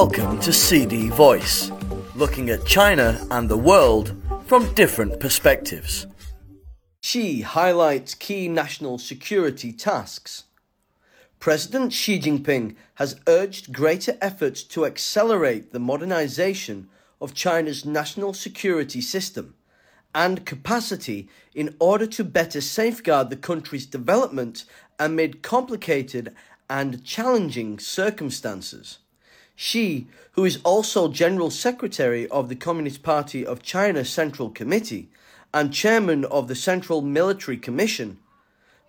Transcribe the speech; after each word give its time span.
Welcome 0.00 0.38
to 0.40 0.52
CD 0.52 1.08
Voice, 1.08 1.72
looking 2.14 2.50
at 2.50 2.66
China 2.66 3.18
and 3.30 3.48
the 3.48 3.56
world 3.56 4.14
from 4.44 4.74
different 4.74 5.18
perspectives. 5.20 6.06
Xi 7.00 7.40
highlights 7.40 8.14
key 8.14 8.46
national 8.46 8.98
security 8.98 9.72
tasks. 9.72 10.44
President 11.40 11.94
Xi 11.94 12.20
Jinping 12.20 12.76
has 12.96 13.18
urged 13.26 13.72
greater 13.72 14.18
efforts 14.20 14.62
to 14.64 14.84
accelerate 14.84 15.72
the 15.72 15.80
modernization 15.80 16.90
of 17.18 17.32
China's 17.32 17.86
national 17.86 18.34
security 18.34 19.00
system 19.00 19.54
and 20.14 20.44
capacity 20.44 21.26
in 21.54 21.74
order 21.78 22.06
to 22.06 22.22
better 22.22 22.60
safeguard 22.60 23.30
the 23.30 23.36
country's 23.50 23.86
development 23.86 24.66
amid 24.98 25.40
complicated 25.40 26.34
and 26.68 27.02
challenging 27.02 27.78
circumstances. 27.78 28.98
Xi, 29.56 30.06
who 30.32 30.44
is 30.44 30.60
also 30.64 31.08
General 31.08 31.50
Secretary 31.50 32.28
of 32.28 32.50
the 32.50 32.54
Communist 32.54 33.02
Party 33.02 33.44
of 33.44 33.62
China 33.62 34.04
Central 34.04 34.50
Committee 34.50 35.08
and 35.52 35.72
Chairman 35.72 36.26
of 36.26 36.46
the 36.46 36.54
Central 36.54 37.00
Military 37.00 37.56
Commission, 37.56 38.18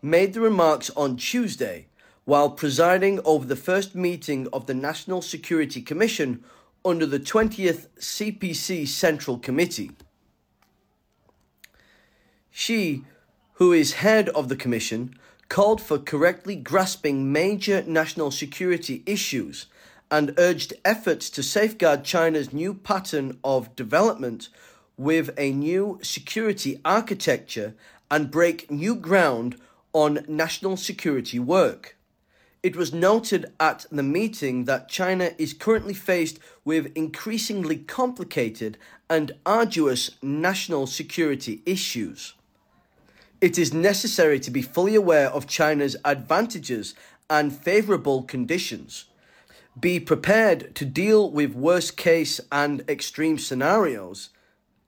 made 0.02 0.34
the 0.34 0.42
remarks 0.42 0.90
on 0.92 1.16
Tuesday 1.16 1.88
while 2.26 2.50
presiding 2.50 3.22
over 3.24 3.46
the 3.46 3.56
first 3.56 3.96
meeting 3.96 4.50
of 4.52 4.68
the 4.68 4.74
National 4.74 5.22
Security 5.22 5.82
Commission 5.82 6.44
under 6.84 7.06
the 7.06 7.20
20th 7.20 7.88
CPC 7.98 8.86
Central 8.86 9.40
Committee. 9.40 9.92
Xi, 12.52 13.06
who 13.54 13.72
is 13.72 13.94
head 13.94 14.28
of 14.30 14.50
the 14.50 14.56
Commission, 14.58 15.16
called 15.48 15.80
for 15.80 15.98
correctly 15.98 16.58
grasping 16.58 17.32
major 17.32 17.82
national 17.88 18.32
security 18.32 19.02
issues 19.06 19.68
and 20.10 20.34
urged 20.38 20.74
efforts 20.86 21.30
to 21.30 21.44
safeguard 21.44 22.04
China's 22.04 22.54
new 22.54 22.74
pattern 22.74 23.38
of 23.44 23.76
development 23.76 24.50
with 24.98 25.30
a 25.38 25.52
new 25.52 26.00
security 26.02 26.80
architecture 26.84 27.76
and 28.10 28.32
break 28.32 28.72
new 28.72 28.96
ground 28.96 29.60
on 29.94 30.26
national 30.28 30.78
security 30.78 31.40
work. 31.40 31.96
It 32.64 32.76
was 32.76 32.94
noted 32.94 33.46
at 33.60 33.86
the 33.92 34.04
meeting 34.04 34.66
that 34.66 34.90
China 34.90 35.32
is 35.38 35.54
currently 35.54 35.94
faced 35.94 36.40
with 36.66 36.92
increasingly 36.96 37.78
complicated 37.78 38.78
and 39.10 39.32
arduous 39.46 40.12
national 40.22 40.88
security 40.88 41.62
issues. 41.66 42.34
It 43.40 43.58
is 43.58 43.74
necessary 43.74 44.40
to 44.40 44.52
be 44.52 44.62
fully 44.62 44.96
aware 44.96 45.30
of 45.30 45.48
China's 45.48 45.96
advantages 46.04 46.96
and 47.30 47.54
favorable 47.56 48.24
conditions. 48.24 49.06
Be 49.80 50.00
prepared 50.00 50.74
to 50.76 50.86
deal 50.86 51.30
with 51.30 51.54
worst 51.54 51.98
case 51.98 52.40
and 52.52 52.84
extreme 52.90 53.38
scenarios, 53.38 54.30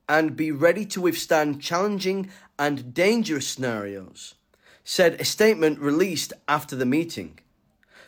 and 0.07 0.35
be 0.35 0.51
ready 0.51 0.85
to 0.85 1.01
withstand 1.01 1.61
challenging 1.61 2.31
and 2.57 2.93
dangerous 2.93 3.47
scenarios, 3.47 4.35
said 4.83 5.19
a 5.19 5.25
statement 5.25 5.79
released 5.79 6.33
after 6.47 6.75
the 6.75 6.85
meeting. 6.85 7.39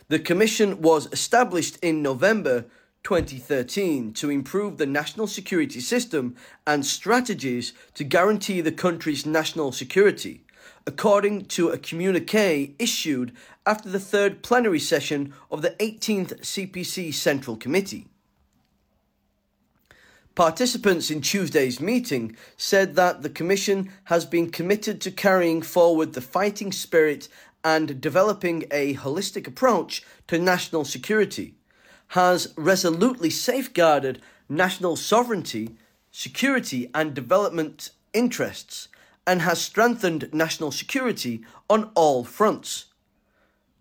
The 0.08 0.18
Commission 0.18 0.80
was 0.82 1.06
established 1.12 1.78
in 1.82 2.02
November 2.02 2.64
2013 3.04 4.12
to 4.14 4.30
improve 4.30 4.78
the 4.78 4.86
national 4.86 5.28
security 5.28 5.80
system 5.80 6.34
and 6.66 6.84
strategies 6.84 7.74
to 7.94 8.02
guarantee 8.02 8.60
the 8.60 8.72
country's 8.72 9.24
national 9.24 9.70
security, 9.70 10.44
according 10.86 11.44
to 11.46 11.68
a 11.68 11.78
communique 11.78 12.74
issued 12.78 13.32
after 13.66 13.88
the 13.88 14.00
third 14.00 14.42
plenary 14.42 14.78
session 14.78 15.32
of 15.50 15.62
the 15.62 15.70
18th 15.78 16.40
CPC 16.40 17.14
Central 17.14 17.56
Committee. 17.56 18.06
Participants 20.34 21.10
in 21.10 21.20
Tuesday's 21.20 21.78
meeting 21.78 22.34
said 22.56 22.96
that 22.96 23.22
the 23.22 23.28
Commission 23.28 23.92
has 24.04 24.24
been 24.24 24.50
committed 24.50 25.00
to 25.02 25.10
carrying 25.10 25.60
forward 25.60 26.14
the 26.14 26.22
fighting 26.22 26.72
spirit 26.72 27.28
and 27.62 28.00
developing 28.00 28.64
a 28.70 28.94
holistic 28.94 29.46
approach 29.46 30.02
to 30.26 30.38
national 30.38 30.84
security 30.84 31.54
has 32.08 32.52
resolutely 32.56 33.30
safeguarded 33.30 34.20
national 34.48 34.96
sovereignty, 34.96 35.70
security, 36.10 36.90
and 36.94 37.14
development 37.14 37.90
interests, 38.12 38.88
and 39.26 39.42
has 39.42 39.60
strengthened 39.60 40.28
national 40.32 40.72
security 40.72 41.42
on 41.70 41.90
all 41.94 42.24
fronts. 42.24 42.86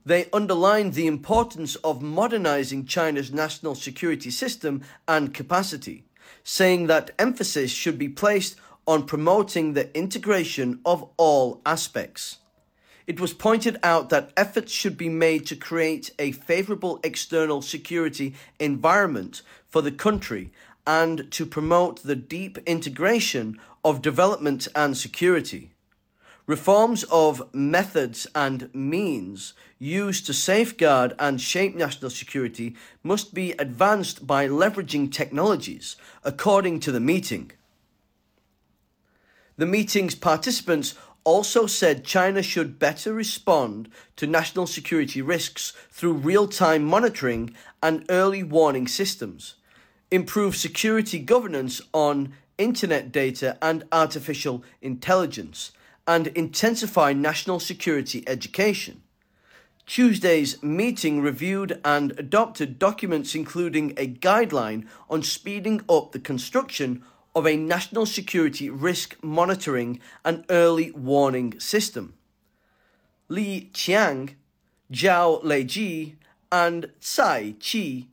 They 0.05 0.29
underlined 0.33 0.93
the 0.93 1.07
importance 1.07 1.75
of 1.77 2.01
modernizing 2.01 2.85
China's 2.85 3.31
national 3.31 3.75
security 3.75 4.31
system 4.31 4.81
and 5.07 5.33
capacity, 5.33 6.05
saying 6.43 6.87
that 6.87 7.11
emphasis 7.19 7.71
should 7.71 7.97
be 7.97 8.09
placed 8.09 8.55
on 8.87 9.05
promoting 9.05 9.73
the 9.73 9.95
integration 9.95 10.79
of 10.85 11.07
all 11.17 11.61
aspects. 11.65 12.37
It 13.07 13.19
was 13.19 13.33
pointed 13.33 13.77
out 13.83 14.09
that 14.09 14.31
efforts 14.37 14.71
should 14.71 14.97
be 14.97 15.09
made 15.09 15.45
to 15.47 15.55
create 15.55 16.11
a 16.17 16.31
favorable 16.31 16.99
external 17.03 17.61
security 17.61 18.35
environment 18.59 19.41
for 19.67 19.81
the 19.81 19.91
country 19.91 20.51
and 20.85 21.31
to 21.31 21.45
promote 21.45 22.03
the 22.03 22.15
deep 22.15 22.57
integration 22.65 23.59
of 23.83 24.01
development 24.01 24.67
and 24.75 24.97
security. 24.97 25.71
Reforms 26.47 27.03
of 27.05 27.53
methods 27.53 28.27
and 28.33 28.73
means 28.73 29.53
used 29.79 30.25
to 30.25 30.33
safeguard 30.33 31.13
and 31.17 31.39
shape 31.39 31.75
national 31.75 32.11
security 32.11 32.75
must 33.03 33.33
be 33.33 33.53
advanced 33.53 34.27
by 34.27 34.47
leveraging 34.47 35.11
technologies, 35.11 35.95
according 36.23 36.79
to 36.79 36.91
the 36.91 36.99
meeting. 36.99 37.51
The 39.57 39.65
meeting's 39.65 40.15
participants 40.15 40.95
also 41.23 41.67
said 41.67 42.03
China 42.03 42.41
should 42.41 42.79
better 42.79 43.13
respond 43.13 43.89
to 44.15 44.25
national 44.25 44.65
security 44.67 45.21
risks 45.21 45.73
through 45.91 46.13
real 46.13 46.47
time 46.47 46.83
monitoring 46.83 47.55
and 47.83 48.05
early 48.09 48.41
warning 48.41 48.87
systems, 48.87 49.55
improve 50.11 50.55
security 50.55 51.17
governance 51.17 51.81
on 51.93 52.33
internet 52.57 53.11
data 53.11 53.57
and 53.61 53.85
artificial 53.91 54.63
intelligence, 54.81 55.71
and 56.05 56.27
intensify 56.27 57.13
national 57.13 57.59
security 57.59 58.23
education. 58.27 59.01
Tuesday's 59.87 60.61
meeting 60.61 61.21
reviewed 61.21 61.79
and 61.83 62.11
adopted 62.19 62.77
documents 62.77 63.33
including 63.35 63.91
a 63.97 64.07
guideline 64.07 64.85
on 65.09 65.23
speeding 65.23 65.81
up 65.89 66.11
the 66.11 66.19
construction 66.19 67.03
of 67.35 67.47
a 67.47 67.55
national 67.57 68.05
security 68.05 68.69
risk 68.69 69.17
monitoring 69.23 69.99
and 70.23 70.45
early 70.49 70.91
warning 70.91 71.59
system. 71.59 72.13
Li 73.27 73.69
Qiang, 73.73 74.35
Zhao 74.91 75.41
Leji, 75.43 76.15
and 76.51 76.91
Cai 76.99 77.55
Qi, 77.59 78.07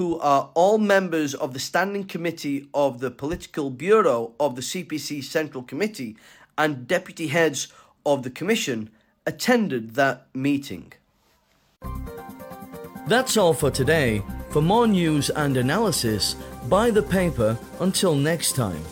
who 0.00 0.18
are 0.20 0.48
all 0.54 0.78
members 0.78 1.34
of 1.34 1.52
the 1.52 1.58
Standing 1.58 2.04
Committee 2.04 2.66
of 2.72 3.00
the 3.00 3.10
Political 3.10 3.68
Bureau 3.68 4.32
of 4.40 4.56
the 4.56 4.62
CPC 4.62 5.22
Central 5.22 5.62
Committee 5.62 6.16
and 6.56 6.88
deputy 6.88 7.26
heads 7.26 7.68
of 8.06 8.22
the 8.22 8.30
Commission, 8.30 8.88
attended 9.26 9.96
that 9.96 10.26
meeting. 10.32 10.94
That's 13.08 13.36
all 13.36 13.52
for 13.52 13.70
today. 13.70 14.22
For 14.48 14.62
more 14.62 14.86
news 14.86 15.28
and 15.28 15.58
analysis, 15.58 16.34
buy 16.66 16.90
the 16.90 17.02
paper 17.02 17.58
until 17.78 18.14
next 18.14 18.56
time. 18.56 18.82